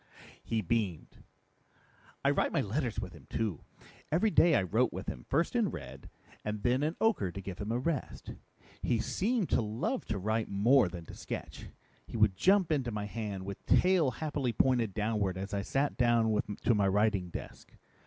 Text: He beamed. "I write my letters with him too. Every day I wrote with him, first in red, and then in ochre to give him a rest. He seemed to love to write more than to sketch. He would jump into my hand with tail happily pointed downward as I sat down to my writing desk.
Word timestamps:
He 0.43 0.61
beamed. 0.61 1.17
"I 2.25 2.31
write 2.31 2.51
my 2.51 2.61
letters 2.61 2.99
with 2.99 3.13
him 3.13 3.27
too. 3.29 3.65
Every 4.11 4.31
day 4.31 4.55
I 4.55 4.63
wrote 4.63 4.91
with 4.91 5.07
him, 5.07 5.27
first 5.29 5.55
in 5.55 5.69
red, 5.69 6.09
and 6.43 6.63
then 6.63 6.81
in 6.81 6.95
ochre 6.99 7.31
to 7.31 7.39
give 7.39 7.59
him 7.59 7.71
a 7.71 7.77
rest. 7.77 8.31
He 8.81 8.97
seemed 8.99 9.49
to 9.51 9.61
love 9.61 10.05
to 10.05 10.17
write 10.17 10.49
more 10.49 10.89
than 10.89 11.05
to 11.05 11.13
sketch. 11.13 11.67
He 12.07 12.17
would 12.17 12.35
jump 12.35 12.71
into 12.71 12.89
my 12.89 13.05
hand 13.05 13.45
with 13.45 13.63
tail 13.67 14.09
happily 14.09 14.53
pointed 14.53 14.95
downward 14.95 15.37
as 15.37 15.53
I 15.53 15.61
sat 15.61 15.97
down 15.97 16.43
to 16.63 16.73
my 16.73 16.87
writing 16.87 17.29
desk. 17.29 17.75